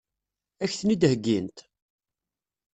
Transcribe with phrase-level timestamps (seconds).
[0.63, 1.57] Ad k-ten-id-heggint?